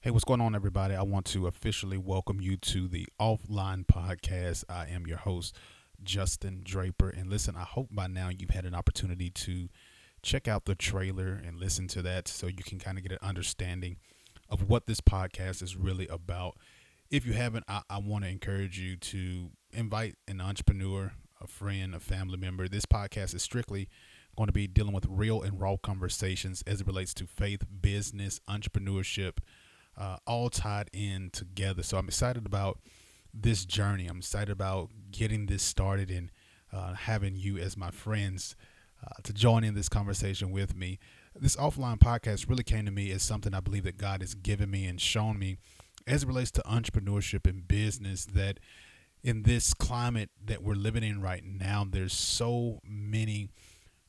Hey, 0.00 0.12
what's 0.12 0.24
going 0.24 0.40
on, 0.40 0.54
everybody? 0.54 0.94
I 0.94 1.02
want 1.02 1.26
to 1.26 1.48
officially 1.48 1.98
welcome 1.98 2.40
you 2.40 2.56
to 2.56 2.86
the 2.86 3.08
Offline 3.20 3.84
Podcast. 3.84 4.62
I 4.68 4.86
am 4.86 5.08
your 5.08 5.18
host, 5.18 5.56
Justin 6.04 6.60
Draper. 6.62 7.08
And 7.08 7.28
listen, 7.28 7.56
I 7.56 7.64
hope 7.64 7.88
by 7.90 8.06
now 8.06 8.28
you've 8.28 8.50
had 8.50 8.64
an 8.64 8.76
opportunity 8.76 9.28
to 9.30 9.68
check 10.22 10.46
out 10.46 10.66
the 10.66 10.76
trailer 10.76 11.42
and 11.44 11.58
listen 11.58 11.88
to 11.88 12.02
that 12.02 12.28
so 12.28 12.46
you 12.46 12.62
can 12.62 12.78
kind 12.78 12.96
of 12.96 13.02
get 13.02 13.10
an 13.10 13.28
understanding 13.28 13.96
of 14.48 14.68
what 14.68 14.86
this 14.86 15.00
podcast 15.00 15.64
is 15.64 15.74
really 15.74 16.06
about. 16.06 16.56
If 17.10 17.26
you 17.26 17.32
haven't, 17.32 17.64
I, 17.66 17.82
I 17.90 17.98
want 17.98 18.22
to 18.22 18.30
encourage 18.30 18.78
you 18.78 18.96
to 18.98 19.50
invite 19.72 20.14
an 20.28 20.40
entrepreneur, 20.40 21.10
a 21.40 21.48
friend, 21.48 21.92
a 21.92 21.98
family 21.98 22.36
member. 22.36 22.68
This 22.68 22.86
podcast 22.86 23.34
is 23.34 23.42
strictly 23.42 23.88
going 24.36 24.46
to 24.46 24.52
be 24.52 24.68
dealing 24.68 24.94
with 24.94 25.06
real 25.08 25.42
and 25.42 25.60
raw 25.60 25.76
conversations 25.76 26.62
as 26.68 26.82
it 26.82 26.86
relates 26.86 27.14
to 27.14 27.26
faith, 27.26 27.62
business, 27.80 28.40
entrepreneurship 28.48 29.38
uh, 29.98 30.16
all 30.26 30.48
tied 30.48 30.88
in 30.92 31.30
together. 31.30 31.82
So 31.82 31.98
I'm 31.98 32.08
excited 32.08 32.46
about 32.46 32.78
this 33.34 33.64
journey. 33.64 34.06
I'm 34.06 34.18
excited 34.18 34.50
about 34.50 34.90
getting 35.10 35.46
this 35.46 35.62
started 35.62 36.10
and 36.10 36.30
uh, 36.72 36.94
having 36.94 37.34
you 37.36 37.58
as 37.58 37.76
my 37.76 37.90
friends 37.90 38.56
uh, 39.04 39.20
to 39.24 39.32
join 39.32 39.64
in 39.64 39.74
this 39.74 39.88
conversation 39.88 40.50
with 40.50 40.76
me. 40.76 40.98
This 41.34 41.56
offline 41.56 41.98
podcast 41.98 42.48
really 42.48 42.64
came 42.64 42.84
to 42.86 42.90
me 42.90 43.10
as 43.10 43.22
something 43.22 43.54
I 43.54 43.60
believe 43.60 43.84
that 43.84 43.96
God 43.96 44.22
has 44.22 44.34
given 44.34 44.70
me 44.70 44.86
and 44.86 45.00
shown 45.00 45.38
me 45.38 45.58
as 46.06 46.22
it 46.22 46.26
relates 46.26 46.50
to 46.52 46.62
entrepreneurship 46.62 47.46
and 47.48 47.66
business 47.68 48.24
that 48.26 48.58
in 49.22 49.42
this 49.42 49.74
climate 49.74 50.30
that 50.44 50.62
we're 50.62 50.74
living 50.74 51.02
in 51.02 51.20
right 51.20 51.44
now, 51.44 51.86
there's 51.88 52.12
so 52.12 52.80
many 52.84 53.50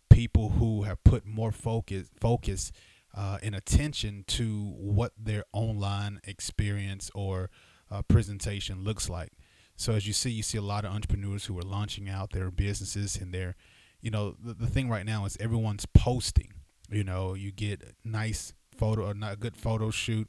people 0.09 0.49
who 0.49 0.83
have 0.83 1.03
put 1.03 1.25
more 1.25 1.51
focus 1.51 2.09
focus 2.19 2.71
uh, 3.15 3.37
and 3.41 3.55
attention 3.55 4.23
to 4.27 4.73
what 4.77 5.13
their 5.17 5.43
online 5.51 6.19
experience 6.23 7.09
or 7.13 7.49
uh, 7.91 8.01
presentation 8.03 8.83
looks 8.83 9.09
like. 9.09 9.31
So 9.75 9.93
as 9.93 10.05
you 10.05 10.13
see, 10.13 10.29
you 10.29 10.43
see 10.43 10.57
a 10.57 10.61
lot 10.61 10.85
of 10.85 10.91
entrepreneurs 10.93 11.45
who 11.45 11.57
are 11.57 11.63
launching 11.63 12.09
out 12.09 12.31
their 12.31 12.51
businesses 12.51 13.15
and 13.15 13.33
they're, 13.33 13.55
you 14.01 14.11
know, 14.11 14.35
the, 14.43 14.53
the 14.53 14.67
thing 14.67 14.89
right 14.89 15.05
now 15.05 15.25
is 15.25 15.37
everyone's 15.39 15.85
posting. 15.85 16.53
You 16.89 17.03
know, 17.03 17.33
you 17.33 17.51
get 17.51 17.95
nice 18.03 18.53
photo, 18.75 19.07
a 19.07 19.13
not 19.13 19.39
good 19.39 19.55
photo 19.55 19.89
shoot, 19.89 20.27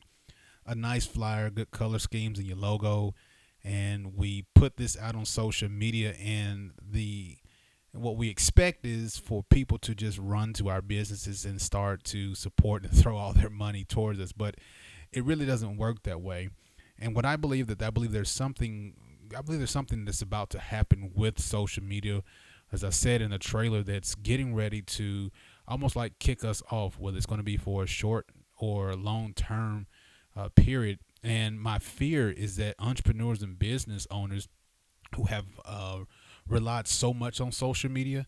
a 0.67 0.75
nice 0.75 1.07
flyer, 1.07 1.51
good 1.51 1.71
color 1.71 1.99
schemes 1.99 2.39
and 2.39 2.47
your 2.47 2.57
logo, 2.57 3.15
and 3.65 4.17
we 4.17 4.47
put 4.55 4.77
this 4.77 4.97
out 4.97 5.15
on 5.15 5.25
social 5.25 5.69
media 5.69 6.13
and 6.13 6.73
the 6.81 7.39
and 7.93 8.03
what 8.03 8.17
we 8.17 8.29
expect 8.29 8.87
is 8.87 9.19
for 9.19 9.43
people 9.43 9.79
to 9.79 9.95
just 9.95 10.19
run 10.19 10.53
to 10.55 10.69
our 10.69 10.81
businesses 10.81 11.45
and 11.45 11.61
start 11.61 12.05
to 12.05 12.35
support 12.35 12.85
and 12.85 12.93
throw 12.97 13.17
all 13.17 13.33
their 13.33 13.51
money 13.51 13.85
towards 13.85 14.21
us. 14.21 14.33
But 14.33 14.57
it 15.13 15.25
really 15.25 15.47
doesn't 15.47 15.77
work 15.77 16.03
that 16.05 16.21
way. 16.21 16.51
And 16.99 17.15
what 17.17 17.25
I 17.25 17.37
believe 17.37 17.67
that 17.67 17.83
I 17.83 17.91
believe 17.91 18.13
there's 18.13 18.31
something 18.31 18.95
I 19.37 19.43
believe 19.43 19.61
there's 19.61 19.71
something 19.71 20.05
that's 20.05 20.23
about 20.23 20.51
to 20.51 20.59
happen 20.59 21.13
with 21.15 21.39
social 21.39 21.85
media, 21.85 22.23
as 22.73 22.83
I 22.83 22.91
said 22.91 23.23
in 23.23 23.31
the 23.31 23.39
trailer, 23.39 23.83
that's 23.83 24.17
getting 24.17 24.55
ready 24.55 24.83
to 24.83 25.31
almost 25.69 25.95
like 25.95 26.19
kick 26.19 26.45
us 26.45 26.63
off, 26.71 26.99
whether 26.99 27.17
it's 27.17 27.27
going 27.27 27.39
to 27.39 27.45
be 27.45 27.57
for 27.57 27.85
a 27.85 27.87
short 27.87 28.27
or 28.59 28.95
long 28.97 29.33
term 29.33 29.87
uh, 30.37 30.49
period. 30.49 30.99
And 31.23 31.61
my 31.61 31.79
fear 31.79 32.31
is 32.31 32.57
that 32.57 32.75
entrepreneurs 32.79 33.43
and 33.43 33.59
business 33.59 34.07
owners 34.11 34.49
who 35.15 35.25
have 35.25 35.47
uh, 35.65 36.01
relied 36.51 36.89
so 36.89 37.15
much 37.15 37.41
on 37.41 37.53
social 37.53 37.91
media, 37.91 38.27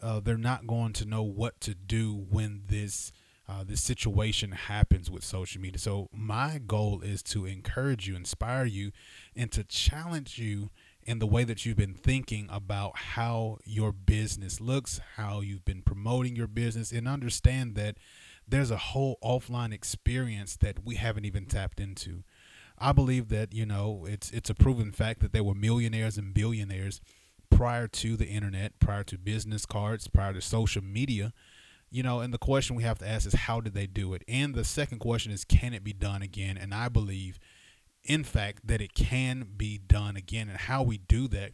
uh, 0.00 0.20
they're 0.20 0.36
not 0.36 0.66
going 0.66 0.92
to 0.94 1.04
know 1.04 1.22
what 1.22 1.60
to 1.60 1.74
do 1.74 2.26
when 2.30 2.62
this 2.66 3.12
uh, 3.48 3.64
this 3.64 3.82
situation 3.82 4.52
happens 4.52 5.10
with 5.10 5.24
social 5.24 5.60
media. 5.60 5.78
So 5.78 6.08
my 6.12 6.60
goal 6.64 7.00
is 7.02 7.22
to 7.24 7.44
encourage 7.44 8.06
you, 8.06 8.14
inspire 8.14 8.64
you, 8.64 8.92
and 9.34 9.50
to 9.52 9.64
challenge 9.64 10.38
you 10.38 10.70
in 11.02 11.18
the 11.18 11.26
way 11.26 11.42
that 11.44 11.66
you've 11.66 11.76
been 11.76 11.94
thinking 11.94 12.46
about 12.50 12.96
how 12.96 13.58
your 13.64 13.92
business 13.92 14.60
looks, 14.60 15.00
how 15.16 15.40
you've 15.40 15.64
been 15.64 15.82
promoting 15.82 16.36
your 16.36 16.46
business, 16.46 16.92
and 16.92 17.08
understand 17.08 17.74
that 17.74 17.96
there's 18.46 18.70
a 18.70 18.76
whole 18.76 19.18
offline 19.22 19.72
experience 19.72 20.56
that 20.56 20.84
we 20.84 20.94
haven't 20.94 21.24
even 21.24 21.46
tapped 21.46 21.80
into. 21.80 22.22
I 22.78 22.92
believe 22.92 23.28
that 23.28 23.52
you 23.52 23.66
know 23.66 24.06
it's 24.08 24.30
it's 24.30 24.50
a 24.50 24.54
proven 24.54 24.92
fact 24.92 25.20
that 25.20 25.32
there 25.32 25.44
were 25.44 25.54
millionaires 25.54 26.16
and 26.16 26.32
billionaires 26.32 27.00
prior 27.56 27.86
to 27.86 28.16
the 28.16 28.26
internet, 28.26 28.78
prior 28.78 29.04
to 29.04 29.18
business 29.18 29.66
cards, 29.66 30.08
prior 30.08 30.32
to 30.32 30.40
social 30.40 30.82
media. 30.82 31.32
You 31.90 32.02
know, 32.02 32.20
and 32.20 32.32
the 32.32 32.38
question 32.38 32.74
we 32.74 32.84
have 32.84 32.98
to 32.98 33.08
ask 33.08 33.26
is 33.26 33.34
how 33.34 33.60
did 33.60 33.74
they 33.74 33.86
do 33.86 34.14
it? 34.14 34.22
And 34.26 34.54
the 34.54 34.64
second 34.64 34.98
question 34.98 35.30
is 35.30 35.44
can 35.44 35.74
it 35.74 35.84
be 35.84 35.92
done 35.92 36.22
again? 36.22 36.56
And 36.56 36.74
I 36.74 36.88
believe, 36.88 37.38
in 38.02 38.24
fact, 38.24 38.66
that 38.66 38.80
it 38.80 38.94
can 38.94 39.46
be 39.56 39.78
done 39.78 40.16
again. 40.16 40.48
And 40.48 40.58
how 40.58 40.82
we 40.82 40.96
do 40.96 41.28
that 41.28 41.52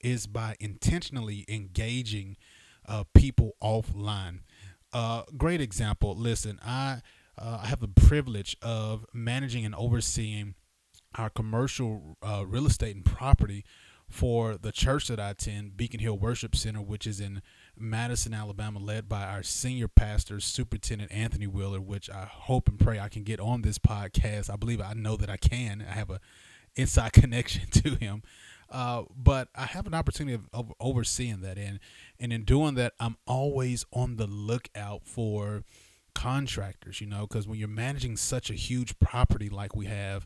is 0.00 0.26
by 0.26 0.54
intentionally 0.60 1.44
engaging 1.48 2.36
uh, 2.88 3.04
people 3.14 3.56
offline. 3.62 4.40
Uh, 4.92 5.22
great 5.36 5.60
example. 5.60 6.16
Listen, 6.16 6.58
I 6.64 7.02
uh, 7.36 7.60
I 7.62 7.66
have 7.66 7.80
the 7.80 7.88
privilege 7.88 8.56
of 8.62 9.06
managing 9.12 9.64
and 9.64 9.74
overseeing 9.74 10.54
our 11.16 11.30
commercial 11.30 12.16
uh, 12.22 12.44
real 12.46 12.66
estate 12.66 12.94
and 12.94 13.04
property 13.04 13.64
for 14.10 14.56
the 14.56 14.72
church 14.72 15.06
that 15.08 15.20
I 15.20 15.30
attend, 15.30 15.76
Beacon 15.76 16.00
Hill 16.00 16.18
Worship 16.18 16.56
Center, 16.56 16.82
which 16.82 17.06
is 17.06 17.20
in 17.20 17.42
Madison, 17.78 18.34
Alabama, 18.34 18.80
led 18.80 19.08
by 19.08 19.22
our 19.22 19.44
senior 19.44 19.88
pastor, 19.88 20.40
Superintendent 20.40 21.12
Anthony 21.12 21.46
Wheeler, 21.46 21.80
which 21.80 22.10
I 22.10 22.24
hope 22.30 22.68
and 22.68 22.78
pray 22.78 22.98
I 22.98 23.08
can 23.08 23.22
get 23.22 23.38
on 23.38 23.62
this 23.62 23.78
podcast. 23.78 24.50
I 24.50 24.56
believe 24.56 24.80
I 24.80 24.94
know 24.94 25.16
that 25.16 25.30
I 25.30 25.36
can. 25.36 25.86
I 25.88 25.94
have 25.94 26.10
a 26.10 26.20
inside 26.74 27.12
connection 27.14 27.70
to 27.70 27.94
him. 27.94 28.22
Uh, 28.68 29.04
but 29.16 29.48
I 29.54 29.64
have 29.64 29.86
an 29.86 29.94
opportunity 29.94 30.40
of, 30.52 30.72
overseeing 30.78 31.40
that, 31.40 31.58
and 31.58 31.80
and 32.20 32.32
in 32.32 32.44
doing 32.44 32.74
that, 32.76 32.94
I'm 33.00 33.16
always 33.26 33.84
on 33.92 34.16
the 34.16 34.28
lookout 34.28 35.06
for 35.06 35.64
contractors. 36.14 37.00
You 37.00 37.08
know, 37.08 37.26
because 37.26 37.48
when 37.48 37.58
you're 37.58 37.68
managing 37.68 38.16
such 38.16 38.48
a 38.48 38.54
huge 38.54 38.98
property 39.00 39.48
like 39.48 39.74
we 39.74 39.86
have, 39.86 40.24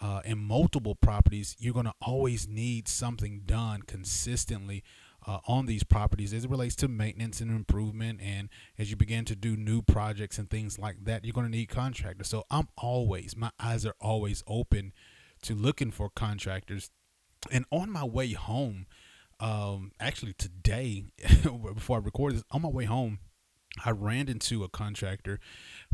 uh, 0.00 0.20
in 0.24 0.38
multiple 0.38 0.94
properties, 0.94 1.56
you're 1.58 1.74
going 1.74 1.86
to 1.86 1.94
always 2.00 2.48
need 2.48 2.88
something 2.88 3.42
done 3.44 3.82
consistently 3.82 4.84
uh, 5.26 5.38
on 5.46 5.66
these 5.66 5.82
properties 5.82 6.32
as 6.32 6.44
it 6.44 6.50
relates 6.50 6.76
to 6.76 6.88
maintenance 6.88 7.40
and 7.40 7.50
improvement. 7.50 8.20
And 8.22 8.48
as 8.78 8.90
you 8.90 8.96
begin 8.96 9.24
to 9.26 9.36
do 9.36 9.56
new 9.56 9.82
projects 9.82 10.38
and 10.38 10.48
things 10.48 10.78
like 10.78 11.04
that, 11.04 11.24
you're 11.24 11.32
going 11.32 11.46
to 11.46 11.50
need 11.50 11.68
contractors. 11.68 12.28
So 12.28 12.44
I'm 12.50 12.68
always, 12.76 13.36
my 13.36 13.50
eyes 13.60 13.84
are 13.84 13.96
always 14.00 14.42
open 14.46 14.92
to 15.42 15.54
looking 15.54 15.90
for 15.90 16.08
contractors. 16.08 16.90
And 17.50 17.64
on 17.70 17.90
my 17.90 18.04
way 18.04 18.32
home, 18.32 18.86
um, 19.40 19.92
actually 20.00 20.32
today, 20.32 21.12
before 21.74 21.98
I 21.98 22.00
record 22.00 22.34
this, 22.34 22.44
on 22.50 22.62
my 22.62 22.68
way 22.68 22.84
home, 22.84 23.18
I 23.84 23.90
ran 23.90 24.28
into 24.28 24.64
a 24.64 24.68
contractor 24.68 25.38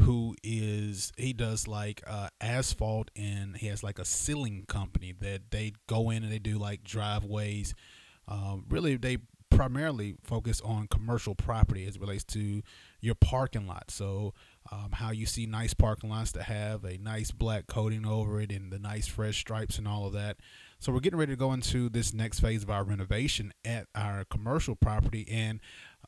who 0.01 0.35
is 0.43 1.12
he 1.17 1.33
does 1.33 1.69
like 1.69 2.03
uh, 2.07 2.29
asphalt 2.41 3.11
and 3.17 3.57
he 3.57 3.67
has 3.67 3.83
like 3.83 3.99
a 3.99 4.05
sealing 4.05 4.65
company 4.67 5.12
that 5.21 5.51
they 5.51 5.73
go 5.87 6.11
in 6.11 6.23
and 6.23 6.33
they 6.33 6.39
do 6.39 6.59
like 6.59 6.85
driveways. 6.85 7.75
Um, 8.27 8.65
really, 8.69 8.97
they 8.97 9.19
primarily 9.51 10.17
focus 10.23 10.61
on 10.62 10.89
commercial 10.89 11.35
property 11.35 11.87
as 11.87 11.97
it 11.97 12.01
relates 12.01 12.25
to 12.25 12.62
your 13.01 13.15
parking 13.15 13.67
lot. 13.67 13.91
So, 13.91 14.35
um, 14.73 14.91
how 14.93 15.11
you 15.11 15.27
see 15.27 15.47
nice 15.47 15.75
parking 15.75 16.11
lots 16.11 16.33
that 16.33 16.45
have 16.45 16.85
a 16.85 16.97
nice 16.99 17.31
black 17.31 17.67
coating 17.67 18.06
over 18.06 18.41
it 18.41 18.51
and 18.51 18.73
the 18.73 18.79
nice 18.79 19.06
fresh 19.06 19.39
stripes 19.39 19.79
and 19.79 19.87
all 19.87 20.06
of 20.06 20.12
that. 20.15 20.39
So, 20.79 20.93
we're 20.93 21.01
getting 21.01 21.19
ready 21.19 21.33
to 21.33 21.39
go 21.39 21.53
into 21.53 21.89
this 21.89 22.12
next 22.12 22.41
phase 22.41 22.62
of 22.62 22.71
our 22.71 22.83
renovation 22.83 23.53
at 23.65 23.87
our 23.95 24.25
commercial 24.25 24.75
property, 24.75 25.27
and 25.31 25.61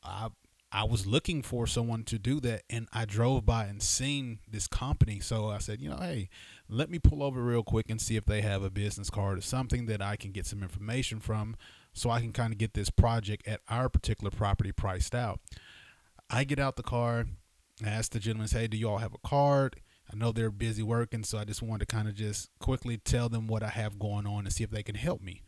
I 0.03 0.29
I 0.69 0.83
was 0.83 1.07
looking 1.07 1.43
for 1.43 1.65
someone 1.65 2.03
to 2.03 2.19
do 2.19 2.41
that, 2.41 2.63
and 2.69 2.89
I 2.91 3.05
drove 3.05 3.45
by 3.45 3.65
and 3.65 3.81
seen 3.81 4.39
this 4.49 4.67
company. 4.67 5.21
So 5.21 5.49
I 5.49 5.59
said, 5.59 5.81
you 5.81 5.89
know, 5.89 5.97
hey, 5.97 6.29
let 6.67 6.89
me 6.89 6.99
pull 6.99 7.23
over 7.23 7.41
real 7.41 7.63
quick 7.63 7.89
and 7.89 8.01
see 8.01 8.17
if 8.17 8.25
they 8.25 8.41
have 8.41 8.63
a 8.63 8.69
business 8.69 9.09
card 9.09 9.37
or 9.37 9.41
something 9.41 9.85
that 9.85 10.01
I 10.01 10.17
can 10.17 10.31
get 10.31 10.45
some 10.45 10.61
information 10.61 11.19
from, 11.21 11.55
so 11.93 12.09
I 12.09 12.19
can 12.19 12.33
kind 12.33 12.51
of 12.51 12.59
get 12.59 12.73
this 12.73 12.89
project 12.89 13.47
at 13.47 13.61
our 13.69 13.87
particular 13.87 14.29
property 14.29 14.73
priced 14.73 15.15
out. 15.15 15.39
I 16.29 16.43
get 16.43 16.59
out 16.59 16.75
the 16.75 16.83
car, 16.83 17.27
I 17.83 17.89
ask 17.89 18.11
the 18.11 18.19
gentleman, 18.19 18.49
hey, 18.51 18.67
do 18.67 18.75
you 18.75 18.89
all 18.89 18.97
have 18.97 19.13
a 19.13 19.27
card? 19.27 19.77
I 20.11 20.17
know 20.17 20.33
they're 20.33 20.51
busy 20.51 20.83
working, 20.83 21.23
so 21.23 21.37
I 21.37 21.45
just 21.45 21.61
wanted 21.61 21.87
to 21.87 21.95
kind 21.95 22.09
of 22.09 22.15
just 22.15 22.49
quickly 22.59 22.97
tell 22.97 23.29
them 23.29 23.47
what 23.47 23.63
I 23.63 23.69
have 23.69 23.97
going 23.99 24.27
on 24.27 24.45
and 24.45 24.53
see 24.53 24.65
if 24.65 24.69
they 24.69 24.83
can 24.83 24.95
help 24.95 25.21
me. 25.21 25.43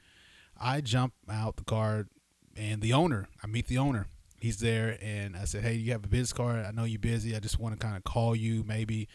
I 0.57 0.80
jump 0.80 1.13
out 1.30 1.57
the 1.57 1.66
car, 1.66 2.07
and 2.56 2.81
the 2.81 2.94
owner, 2.94 3.27
I 3.44 3.48
meet 3.48 3.68
the 3.68 3.77
owner 3.77 4.07
he's 4.41 4.57
there 4.59 4.97
and 5.01 5.36
I 5.36 5.45
said, 5.45 5.63
Hey, 5.63 5.74
you 5.74 5.91
have 5.91 6.03
a 6.03 6.07
business 6.07 6.33
card? 6.33 6.65
I 6.65 6.71
know 6.71 6.83
you're 6.83 7.00
busy. 7.00 7.36
I 7.36 7.39
just 7.39 7.59
want 7.59 7.80
to 7.80 7.86
kind 7.86 7.97
of 7.97 8.03
call 8.03 8.36
you 8.36 8.63
maybe 8.63 9.07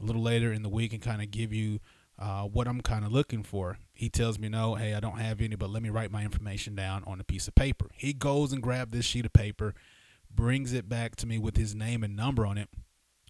a 0.00 0.04
little 0.04 0.22
later 0.22 0.52
in 0.52 0.62
the 0.62 0.68
week 0.68 0.92
and 0.92 1.02
kind 1.02 1.22
of 1.22 1.30
give 1.30 1.52
you 1.52 1.80
uh, 2.18 2.42
what 2.42 2.68
I'm 2.68 2.80
kind 2.80 3.04
of 3.04 3.12
looking 3.12 3.42
for. 3.42 3.78
He 3.92 4.08
tells 4.08 4.38
me, 4.38 4.48
No, 4.48 4.74
hey, 4.74 4.94
I 4.94 5.00
don't 5.00 5.18
have 5.18 5.40
any, 5.40 5.56
but 5.56 5.70
let 5.70 5.82
me 5.82 5.88
write 5.88 6.10
my 6.10 6.22
information 6.22 6.74
down 6.74 7.02
on 7.06 7.20
a 7.20 7.24
piece 7.24 7.48
of 7.48 7.54
paper. 7.54 7.86
He 7.94 8.12
goes 8.12 8.52
and 8.52 8.62
grabs 8.62 8.92
this 8.92 9.04
sheet 9.04 9.26
of 9.26 9.32
paper, 9.32 9.74
brings 10.30 10.72
it 10.72 10.88
back 10.88 11.16
to 11.16 11.26
me 11.26 11.38
with 11.38 11.56
his 11.56 11.74
name 11.74 12.04
and 12.04 12.16
number 12.16 12.46
on 12.46 12.58
it, 12.58 12.68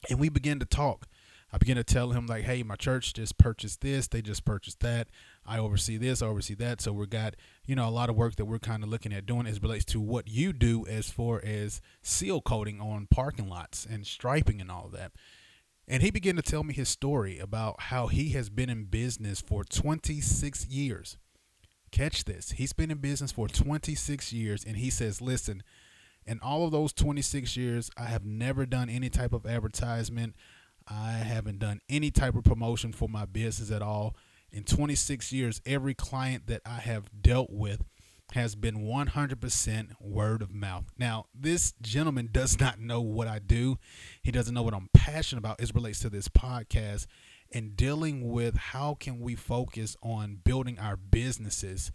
and 0.08 0.18
we 0.18 0.28
begin 0.28 0.58
to 0.58 0.66
talk. 0.66 1.06
I 1.52 1.58
begin 1.58 1.76
to 1.76 1.84
tell 1.84 2.10
him 2.10 2.26
like, 2.26 2.44
hey, 2.44 2.62
my 2.62 2.76
church 2.76 3.12
just 3.12 3.36
purchased 3.36 3.80
this, 3.80 4.06
they 4.06 4.22
just 4.22 4.44
purchased 4.44 4.80
that. 4.80 5.08
I 5.44 5.58
oversee 5.58 5.96
this, 5.96 6.22
I 6.22 6.26
oversee 6.26 6.54
that. 6.54 6.80
So 6.80 6.92
we 6.92 7.06
got, 7.06 7.34
you 7.66 7.74
know, 7.74 7.88
a 7.88 7.90
lot 7.90 8.08
of 8.08 8.16
work 8.16 8.36
that 8.36 8.44
we're 8.44 8.58
kind 8.58 8.82
of 8.82 8.88
looking 8.88 9.12
at 9.12 9.26
doing 9.26 9.46
as 9.46 9.60
relates 9.62 9.84
to 9.86 10.00
what 10.00 10.28
you 10.28 10.52
do 10.52 10.86
as 10.86 11.10
far 11.10 11.42
as 11.44 11.80
seal 12.02 12.40
coating 12.40 12.80
on 12.80 13.08
parking 13.10 13.48
lots 13.48 13.84
and 13.84 14.06
striping 14.06 14.60
and 14.60 14.70
all 14.70 14.86
of 14.86 14.92
that. 14.92 15.12
And 15.88 16.02
he 16.02 16.12
began 16.12 16.36
to 16.36 16.42
tell 16.42 16.62
me 16.62 16.72
his 16.72 16.88
story 16.88 17.40
about 17.40 17.80
how 17.82 18.06
he 18.06 18.30
has 18.30 18.48
been 18.48 18.70
in 18.70 18.84
business 18.84 19.40
for 19.40 19.64
26 19.64 20.66
years. 20.68 21.18
Catch 21.90 22.24
this. 22.24 22.52
He's 22.52 22.72
been 22.72 22.92
in 22.92 22.98
business 22.98 23.32
for 23.32 23.48
26 23.48 24.32
years 24.32 24.64
and 24.64 24.76
he 24.76 24.88
says, 24.88 25.20
"Listen, 25.20 25.64
in 26.24 26.38
all 26.40 26.64
of 26.64 26.70
those 26.70 26.92
26 26.92 27.56
years, 27.56 27.90
I 27.96 28.04
have 28.04 28.24
never 28.24 28.66
done 28.66 28.88
any 28.88 29.08
type 29.10 29.32
of 29.32 29.46
advertisement. 29.46 30.36
I 30.90 31.12
haven't 31.12 31.60
done 31.60 31.80
any 31.88 32.10
type 32.10 32.34
of 32.34 32.44
promotion 32.44 32.92
for 32.92 33.08
my 33.08 33.24
business 33.24 33.70
at 33.70 33.82
all. 33.82 34.16
In 34.50 34.64
26 34.64 35.32
years, 35.32 35.60
every 35.64 35.94
client 35.94 36.48
that 36.48 36.62
I 36.66 36.80
have 36.80 37.08
dealt 37.22 37.50
with 37.50 37.82
has 38.32 38.54
been 38.54 38.78
100% 38.78 39.90
word 40.00 40.42
of 40.42 40.52
mouth. 40.52 40.86
Now, 40.98 41.26
this 41.34 41.74
gentleman 41.80 42.28
does 42.32 42.58
not 42.58 42.80
know 42.80 43.00
what 43.00 43.28
I 43.28 43.38
do. 43.38 43.78
He 44.22 44.30
doesn't 44.30 44.54
know 44.54 44.62
what 44.62 44.74
I'm 44.74 44.88
passionate 44.92 45.40
about 45.40 45.60
as 45.60 45.74
relates 45.74 46.00
to 46.00 46.10
this 46.10 46.28
podcast 46.28 47.06
and 47.52 47.76
dealing 47.76 48.30
with 48.30 48.56
how 48.56 48.94
can 48.94 49.20
we 49.20 49.34
focus 49.34 49.96
on 50.02 50.38
building 50.44 50.78
our 50.78 50.96
businesses 50.96 51.90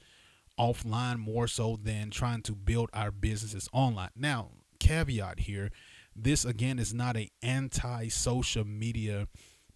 offline 0.59 1.19
more 1.19 1.47
so 1.47 1.77
than 1.81 2.09
trying 2.09 2.41
to 2.43 2.53
build 2.53 2.89
our 2.93 3.11
businesses 3.11 3.69
online. 3.73 4.09
Now, 4.15 4.51
caveat 4.79 5.41
here, 5.41 5.71
this 6.15 6.45
again 6.45 6.79
is 6.79 6.93
not 6.93 7.17
a 7.17 7.29
anti-social 7.41 8.65
media 8.65 9.27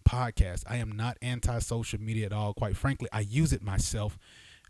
podcast. 0.08 0.64
I 0.66 0.76
am 0.76 0.92
not 0.92 1.18
anti-social 1.22 2.00
media 2.00 2.26
at 2.26 2.32
all. 2.32 2.54
Quite 2.54 2.76
frankly, 2.76 3.08
I 3.12 3.20
use 3.20 3.52
it 3.52 3.62
myself. 3.62 4.18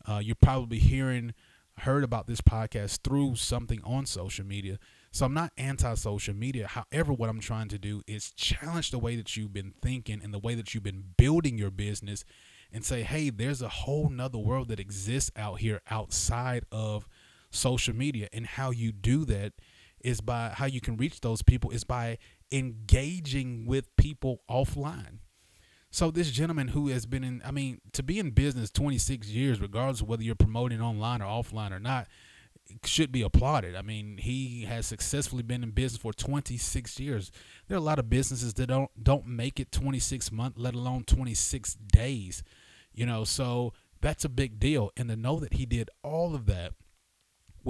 Uh, 0.07 0.21
you're 0.23 0.35
probably 0.35 0.79
hearing 0.79 1.35
heard 1.81 2.05
about 2.05 2.27
this 2.27 2.41
podcast 2.41 3.01
through 3.03 3.37
something 3.37 3.81
on 3.85 4.07
social 4.07 4.45
media. 4.45 4.79
So 5.13 5.27
I'm 5.27 5.35
not 5.35 5.53
anti 5.59 5.95
social 5.95 6.35
media. 6.35 6.69
However, 6.69 7.13
what 7.13 7.29
I'm 7.29 7.41
trying 7.41 7.69
to 7.69 7.79
do 7.79 8.03
is 8.07 8.33
challenge 8.33 8.91
the 8.91 8.99
way 8.99 9.17
that 9.17 9.37
you've 9.37 9.53
been 9.53 9.75
thinking 9.83 10.21
and 10.23 10.33
the 10.33 10.39
way 10.39 10.55
that 10.55 10.75
you've 10.75 10.85
been 10.85 11.05
building 11.17 11.59
your 11.59 11.71
business 11.71 12.25
and 12.73 12.85
say, 12.85 13.03
hey, 13.03 13.31
there's 13.31 13.63
a 13.63 13.69
whole 13.69 14.09
nother 14.09 14.39
world 14.39 14.69
that 14.69 14.79
exists 14.79 15.33
out 15.35 15.61
here 15.61 15.81
outside 15.91 16.65
of 16.71 17.09
social 17.51 17.95
media. 17.95 18.29
And 18.33 18.47
how 18.47 18.71
you 18.71 18.93
do 18.93 19.25
that 19.25 19.55
is 20.03 20.21
by 20.21 20.51
how 20.55 20.67
you 20.67 20.81
can 20.81 20.97
reach 20.97 21.21
those 21.21 21.43
people 21.43 21.71
is 21.71 21.85
by 21.85 22.19
engaging 22.53 23.67
with 23.67 23.95
people 23.97 24.43
offline. 24.51 25.19
So 25.91 26.11
this 26.11 26.31
gentleman 26.31 26.69
who 26.69 26.89
has 26.89 27.05
been 27.05 27.25
in, 27.25 27.43
I 27.45 27.51
mean, 27.51 27.81
to 27.93 28.03
be 28.03 28.19
in 28.19 28.31
business 28.31 28.71
26 28.71 29.29
years, 29.29 29.61
regardless 29.61 30.01
of 30.01 30.09
whether 30.09 30.23
you're 30.23 30.37
promoting 30.37 30.81
online 30.81 31.21
or 31.21 31.27
offline 31.27 31.73
or 31.73 31.81
not, 31.81 32.07
should 32.85 33.11
be 33.11 33.23
applauded. 33.23 33.75
I 33.75 33.83
mean, 33.83 34.19
he 34.19 34.65
has 34.65 34.87
successfully 34.87 35.43
been 35.43 35.65
in 35.65 35.71
business 35.71 36.01
for 36.01 36.13
26 36.13 37.01
years. 37.01 37.33
There 37.67 37.77
are 37.77 37.81
a 37.81 37.83
lot 37.83 37.99
of 37.99 38.09
businesses 38.09 38.55
that 38.55 38.69
don't 38.69 38.91
don't 39.03 39.27
make 39.27 39.59
it 39.59 39.73
26 39.73 40.31
months, 40.31 40.59
let 40.59 40.75
alone 40.75 41.05
26 41.05 41.75
days. 41.75 42.45
You 42.93 43.07
know, 43.07 43.25
so 43.25 43.73
that's 44.01 44.25
a 44.25 44.29
big 44.29 44.61
deal. 44.61 44.93
And 44.97 45.09
to 45.09 45.17
know 45.17 45.41
that 45.41 45.55
he 45.55 45.67
did 45.67 45.91
all 46.03 46.35
of 46.35 46.47
that 46.47 46.75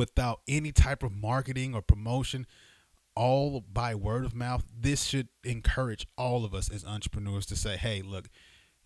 without 0.00 0.41
any 0.49 0.73
type 0.73 1.02
of 1.02 1.12
marketing 1.12 1.75
or 1.75 1.82
promotion, 1.82 2.47
all 3.14 3.62
by 3.70 3.94
word 3.94 4.25
of 4.25 4.35
mouth, 4.35 4.64
this 4.75 5.05
should 5.05 5.29
encourage 5.44 6.06
all 6.17 6.43
of 6.43 6.55
us 6.55 6.70
as 6.70 6.87
entrepreneurs 6.87 7.44
to 7.44 7.55
say, 7.55 7.76
hey, 7.76 8.00
look, 8.00 8.31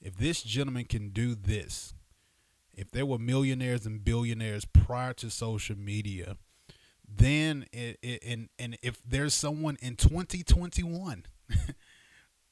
if 0.01 0.17
this 0.17 0.43
gentleman 0.43 0.87
can 0.87 1.11
do 1.11 1.37
this, 1.37 1.95
if 2.73 2.91
there 2.91 3.07
were 3.07 3.21
millionaires 3.21 3.87
and 3.87 4.05
billionaires 4.05 4.65
prior 4.65 5.13
to 5.13 5.31
social 5.31 5.79
media, 5.79 6.37
then 7.09 7.65
it, 7.73 7.97
it, 8.03 8.21
and 8.27 8.49
and 8.59 8.77
if 8.83 9.01
there's 9.07 9.35
someone 9.35 9.77
in 9.81 9.95
2021 9.95 11.27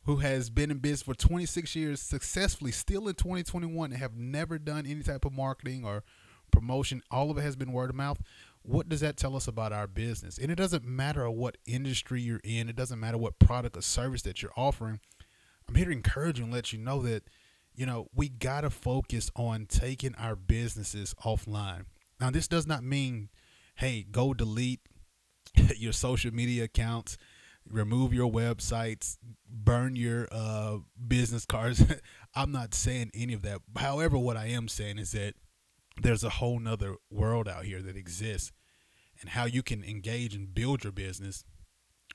who 0.05 0.17
has 0.19 0.50
been 0.50 0.70
in 0.70 0.79
business 0.79 1.03
for 1.03 1.15
26 1.15 1.75
years 1.75 2.00
successfully 2.00 2.70
still 2.70 3.08
in 3.08 3.15
2021 3.15 3.91
and 3.91 4.00
have 4.00 4.17
never 4.17 4.56
done 4.56 4.87
any 4.87 5.03
type 5.03 5.25
of 5.25 5.32
marketing 5.32 5.85
or 5.85 6.05
promotion 6.53 7.03
all 7.11 7.31
of 7.31 7.38
it 7.38 7.43
has 7.43 7.56
been 7.56 7.73
word 7.73 7.88
of 7.88 7.97
mouth 7.97 8.20
what 8.62 8.88
does 8.88 9.00
that 9.00 9.17
tell 9.17 9.37
us 9.37 9.49
about 9.49 9.73
our 9.73 9.87
business? 9.87 10.38
And 10.38 10.50
it 10.50 10.55
doesn't 10.55 10.85
matter 10.85 11.29
what 11.31 11.56
industry 11.67 12.20
you're 12.23 12.41
in, 12.44 12.69
it 12.69 12.76
doesn't 12.76 13.00
matter 13.00 13.19
what 13.19 13.38
product 13.38 13.76
or 13.76 13.82
service 13.82 14.23
that 14.23 14.43
you're 14.43 14.53
offering. 14.56 15.00
I'm 15.69 15.75
here 15.75 15.87
to 15.87 15.93
encourage 15.93 16.38
you 16.38 16.44
and 16.44 16.53
let 16.53 16.73
you 16.73 16.79
know 16.79 17.03
that, 17.03 17.25
you 17.75 17.87
know, 17.87 18.09
we 18.14 18.29
got 18.29 18.62
to 18.62 18.70
focus 18.70 19.31
on 19.37 19.67
taking 19.67 20.14
our 20.17 20.37
businesses 20.37 21.14
offline. 21.25 21.85
Now, 22.20 22.31
this 22.31 22.47
does 22.47 22.67
not 22.67 22.85
mean, 22.85 23.31
hey, 23.76 24.05
go 24.11 24.35
delete 24.35 24.81
your 25.76 25.93
social 25.93 26.32
media 26.32 26.65
accounts, 26.65 27.19
remove 27.69 28.12
your 28.12 28.31
websites, 28.31 29.19
burn 29.49 29.97
your 29.97 30.29
uh, 30.31 30.79
business 31.08 31.44
cards. 31.44 31.85
I'm 32.35 32.53
not 32.53 32.75
saying 32.75 33.11
any 33.15 33.32
of 33.32 33.43
that. 33.43 33.61
However, 33.76 34.19
what 34.19 34.37
I 34.37 34.47
am 34.47 34.69
saying 34.69 34.99
is 34.99 35.12
that 35.12 35.35
there's 36.00 36.25
a 36.25 36.31
whole 36.31 36.59
nother 36.59 36.97
world 37.11 37.49
out 37.49 37.65
here 37.65 37.83
that 37.83 37.97
exists 37.97 38.53
and 39.21 39.31
how 39.31 39.44
you 39.44 39.62
can 39.62 39.85
engage 39.85 40.35
and 40.35 40.55
build 40.55 40.85
your 40.85 40.93
business 40.93 41.44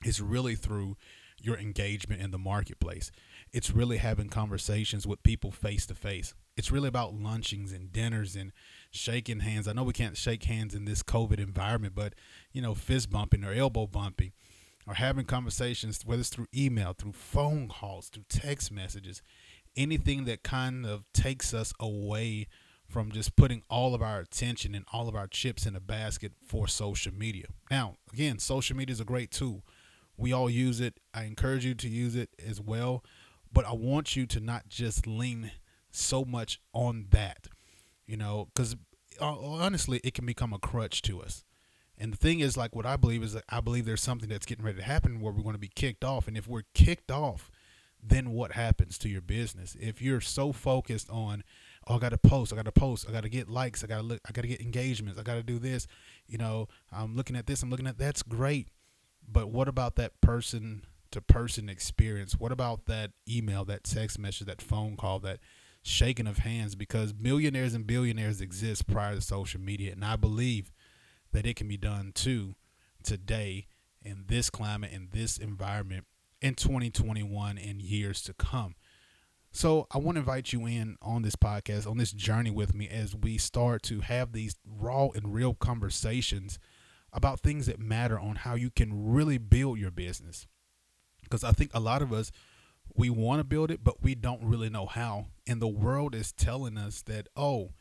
is 0.04 0.20
really 0.20 0.54
through 0.54 0.96
your 1.40 1.56
engagement 1.56 2.20
in 2.20 2.30
the 2.30 2.38
marketplace. 2.38 3.10
It's 3.52 3.70
really 3.70 3.98
having 3.98 4.28
conversations 4.28 5.06
with 5.06 5.22
people 5.22 5.50
face 5.50 5.86
to 5.86 5.94
face. 5.94 6.34
It's 6.56 6.72
really 6.72 6.88
about 6.88 7.14
lunchings 7.14 7.74
and 7.74 7.92
dinners 7.92 8.34
and 8.34 8.52
shaking 8.90 9.40
hands. 9.40 9.68
I 9.68 9.72
know 9.72 9.84
we 9.84 9.92
can't 9.92 10.16
shake 10.16 10.44
hands 10.44 10.74
in 10.74 10.84
this 10.84 11.02
COVID 11.02 11.38
environment, 11.38 11.94
but 11.94 12.14
you 12.52 12.60
know, 12.60 12.74
fist 12.74 13.10
bumping 13.10 13.44
or 13.44 13.52
elbow 13.52 13.86
bumping 13.86 14.32
or 14.86 14.94
having 14.94 15.24
conversations, 15.24 16.02
whether 16.04 16.20
it's 16.20 16.30
through 16.30 16.48
email, 16.54 16.94
through 16.94 17.12
phone 17.12 17.68
calls, 17.68 18.08
through 18.08 18.24
text 18.28 18.72
messages, 18.72 19.22
anything 19.76 20.24
that 20.24 20.42
kind 20.42 20.84
of 20.84 21.04
takes 21.12 21.54
us 21.54 21.72
away 21.78 22.48
from 22.88 23.12
just 23.12 23.36
putting 23.36 23.62
all 23.68 23.94
of 23.94 24.02
our 24.02 24.20
attention 24.20 24.74
and 24.74 24.84
all 24.92 25.08
of 25.08 25.14
our 25.14 25.26
chips 25.26 25.66
in 25.66 25.76
a 25.76 25.80
basket 25.80 26.32
for 26.46 26.66
social 26.66 27.12
media. 27.12 27.46
Now, 27.70 27.96
again, 28.12 28.38
social 28.38 28.76
media 28.76 28.94
is 28.94 29.00
a 29.00 29.04
great 29.04 29.30
tool. 29.30 29.62
We 30.16 30.32
all 30.32 30.48
use 30.48 30.80
it. 30.80 30.98
I 31.14 31.24
encourage 31.24 31.64
you 31.64 31.74
to 31.74 31.88
use 31.88 32.16
it 32.16 32.30
as 32.44 32.60
well, 32.60 33.04
but 33.52 33.66
I 33.66 33.72
want 33.72 34.16
you 34.16 34.26
to 34.26 34.40
not 34.40 34.68
just 34.68 35.06
lean 35.06 35.52
so 35.90 36.24
much 36.24 36.60
on 36.72 37.06
that, 37.10 37.48
you 38.06 38.16
know, 38.16 38.48
because 38.52 38.74
uh, 39.20 39.38
honestly, 39.38 40.00
it 40.02 40.14
can 40.14 40.26
become 40.26 40.52
a 40.52 40.58
crutch 40.58 41.02
to 41.02 41.20
us. 41.20 41.44
And 41.98 42.12
the 42.12 42.16
thing 42.16 42.40
is, 42.40 42.56
like, 42.56 42.76
what 42.76 42.86
I 42.86 42.96
believe 42.96 43.22
is 43.22 43.32
that 43.32 43.44
I 43.48 43.60
believe 43.60 43.84
there's 43.84 44.02
something 44.02 44.28
that's 44.28 44.46
getting 44.46 44.64
ready 44.64 44.78
to 44.78 44.84
happen 44.84 45.20
where 45.20 45.32
we're 45.32 45.42
going 45.42 45.54
to 45.54 45.58
be 45.58 45.72
kicked 45.74 46.04
off. 46.04 46.28
And 46.28 46.36
if 46.36 46.46
we're 46.46 46.62
kicked 46.72 47.10
off, 47.10 47.50
then 48.02 48.30
what 48.30 48.52
happens 48.52 48.98
to 48.98 49.08
your 49.08 49.20
business? 49.20 49.76
If 49.80 50.00
you're 50.00 50.20
so 50.20 50.52
focused 50.52 51.10
on, 51.10 51.42
oh, 51.88 51.96
I 51.96 51.98
got 51.98 52.10
to 52.10 52.18
post, 52.18 52.52
I 52.52 52.56
got 52.56 52.66
to 52.66 52.72
post, 52.72 53.06
I 53.08 53.12
got 53.12 53.22
to 53.22 53.28
get 53.28 53.48
likes, 53.48 53.82
I 53.82 53.86
got 53.86 53.96
to 53.98 54.02
look, 54.02 54.20
I 54.28 54.32
got 54.32 54.42
to 54.42 54.48
get 54.48 54.60
engagements, 54.60 55.18
I 55.18 55.22
got 55.22 55.34
to 55.34 55.42
do 55.42 55.58
this. 55.58 55.86
You 56.26 56.38
know, 56.38 56.68
I'm 56.92 57.16
looking 57.16 57.36
at 57.36 57.46
this, 57.46 57.62
I'm 57.62 57.70
looking 57.70 57.86
at 57.86 57.98
that's 57.98 58.22
great, 58.22 58.68
but 59.26 59.48
what 59.48 59.68
about 59.68 59.96
that 59.96 60.20
person 60.20 60.84
to 61.10 61.20
person 61.20 61.68
experience? 61.68 62.34
What 62.38 62.52
about 62.52 62.86
that 62.86 63.12
email, 63.28 63.64
that 63.64 63.84
text 63.84 64.18
message, 64.18 64.46
that 64.46 64.60
phone 64.60 64.96
call, 64.96 65.18
that 65.20 65.40
shaking 65.82 66.26
of 66.26 66.38
hands? 66.38 66.74
Because 66.74 67.14
millionaires 67.18 67.74
and 67.74 67.86
billionaires 67.86 68.40
exist 68.40 68.86
prior 68.86 69.14
to 69.14 69.20
social 69.20 69.60
media, 69.60 69.92
and 69.92 70.04
I 70.04 70.16
believe 70.16 70.72
that 71.32 71.46
it 71.46 71.56
can 71.56 71.68
be 71.68 71.76
done 71.76 72.12
too 72.14 72.54
today 73.02 73.66
in 74.02 74.24
this 74.28 74.50
climate, 74.50 74.92
in 74.92 75.08
this 75.12 75.38
environment, 75.38 76.04
in 76.40 76.54
2021 76.54 77.58
and 77.58 77.82
years 77.82 78.22
to 78.22 78.34
come. 78.34 78.74
So 79.50 79.86
I 79.90 79.98
want 79.98 80.16
to 80.16 80.20
invite 80.20 80.52
you 80.52 80.66
in 80.66 80.96
on 81.00 81.22
this 81.22 81.36
podcast, 81.36 81.86
on 81.86 81.96
this 81.96 82.12
journey 82.12 82.50
with 82.50 82.74
me 82.74 82.88
as 82.88 83.16
we 83.16 83.38
start 83.38 83.82
to 83.84 84.00
have 84.00 84.32
these 84.32 84.56
raw 84.64 85.08
and 85.14 85.34
real 85.34 85.54
conversations 85.54 86.58
about 87.12 87.40
things 87.40 87.66
that 87.66 87.80
matter 87.80 88.18
on 88.18 88.36
how 88.36 88.54
you 88.54 88.70
can 88.70 89.10
really 89.12 89.38
build 89.38 89.78
your 89.78 89.90
business. 89.90 90.46
Because 91.22 91.44
I 91.44 91.52
think 91.52 91.70
a 91.72 91.80
lot 91.80 92.02
of 92.02 92.12
us, 92.12 92.30
we 92.94 93.10
want 93.10 93.40
to 93.40 93.44
build 93.44 93.70
it, 93.70 93.82
but 93.82 94.02
we 94.02 94.14
don't 94.14 94.44
really 94.44 94.68
know 94.68 94.86
how. 94.86 95.26
And 95.46 95.60
the 95.60 95.68
world 95.68 96.14
is 96.14 96.32
telling 96.32 96.76
us 96.76 97.02
that, 97.02 97.28
oh, 97.36 97.72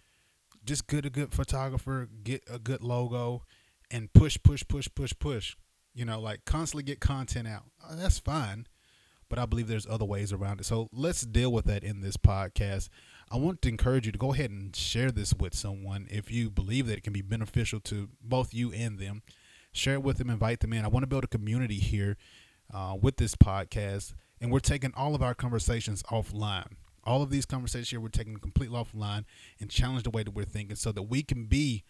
just 0.64 0.88
get 0.88 1.06
a 1.06 1.10
good 1.10 1.34
photographer, 1.34 2.10
get 2.24 2.44
a 2.50 2.60
good 2.60 2.82
logo, 2.82 3.44
and 3.92 4.12
push, 4.14 4.38
push, 4.42 4.64
push, 4.68 4.88
push, 4.94 5.14
push. 5.20 5.56
You 5.94 6.06
know, 6.06 6.20
like 6.20 6.46
constantly 6.46 6.84
get 6.84 7.00
content 7.00 7.48
out. 7.48 7.64
Uh, 7.84 7.96
that's 7.96 8.20
fine 8.20 8.68
but 9.30 9.40
I 9.40 9.46
believe 9.46 9.68
there's 9.68 9.88
other 9.88 10.06
ways 10.06 10.32
around 10.32 10.60
it. 10.60 10.66
So 10.66 10.88
let's 10.92 11.22
deal 11.22 11.52
with 11.52 11.66
that 11.66 11.84
in 11.84 12.02
this 12.02 12.18
podcast. 12.18 12.90
I 13.30 13.38
want 13.38 13.62
to 13.64 13.70
encourage 13.70 14.06
you 14.06 14.12
to 14.12 14.18
go 14.18 14.34
ahead 14.34 14.52
and 14.52 14.76
share 14.76 15.12
this 15.12 15.34
with 15.34 15.54
someone 15.54 16.08
if 16.10 16.32
you 16.32 16.50
believe 16.50 16.88
that 16.88 16.98
it 16.98 17.04
can 17.04 17.14
be 17.14 17.22
beneficial 17.22 17.80
to 17.82 18.10
both 18.22 18.54
you 18.54 18.72
and 18.72 19.00
them. 19.00 19.22
Share 19.74 19.96
it 19.96 20.04
with 20.04 20.18
them, 20.18 20.30
invite 20.30 20.62
them 20.62 20.74
in. 20.74 20.86
I 20.86 20.88
want 20.88 21.04
to 21.04 21.08
build 21.08 21.26
a 21.26 21.28
community 21.28 21.76
here 21.76 22.18
uh, 22.74 22.96
with 23.00 23.18
this 23.18 23.36
podcast 23.36 24.14
And 24.40 24.52
we're 24.52 24.60
taking 24.60 24.94
all 24.96 25.16
of 25.16 25.22
our 25.22 25.34
conversations 25.34 26.04
offline. 26.04 26.74
All 27.04 27.22
of 27.22 27.30
these 27.30 27.46
conversations 27.46 27.90
here, 27.90 28.00
we're 28.00 28.10
taking 28.10 28.38
completely 28.38 28.78
offline 28.78 29.26
and 29.60 29.70
challenge 29.70 30.04
the 30.04 30.10
way 30.10 30.24
that 30.24 30.34
we're 30.34 30.46
thinking 30.46 30.76
so 30.76 30.92
that 30.92 31.04
we 31.04 31.24
can 31.24 31.46
be 31.46 31.84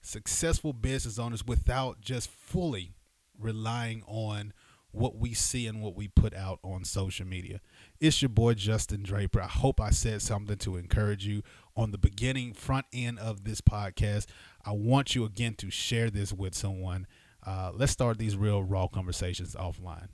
successful 0.00 0.72
business 0.72 1.18
owners 1.18 1.46
without 1.46 2.00
just 2.00 2.28
fully 2.28 2.94
relying 3.38 4.02
on 4.06 4.52
what 4.92 5.16
we 5.16 5.34
see 5.34 5.66
and 5.66 5.82
what 5.82 5.96
we 5.96 6.08
put 6.08 6.34
out 6.34 6.58
on 6.62 6.84
social 6.84 7.26
media. 7.26 7.60
It's 8.00 8.22
your 8.22 8.28
boy 8.28 8.54
Justin 8.54 9.02
Draper. 9.02 9.40
I 9.40 9.48
hope 9.48 9.80
I 9.80 9.90
said 9.90 10.22
something 10.22 10.58
to 10.58 10.76
encourage 10.76 11.26
you 11.26 11.42
on 11.76 11.90
the 11.90 11.98
beginning, 11.98 12.52
front 12.52 12.86
end 12.92 13.18
of 13.18 13.44
this 13.44 13.60
podcast. 13.60 14.26
I 14.64 14.72
want 14.72 15.14
you 15.14 15.24
again 15.24 15.54
to 15.54 15.70
share 15.70 16.10
this 16.10 16.32
with 16.32 16.54
someone. 16.54 17.06
Uh, 17.44 17.72
let's 17.74 17.92
start 17.92 18.18
these 18.18 18.36
real 18.36 18.62
raw 18.62 18.86
conversations 18.86 19.54
offline. 19.54 20.08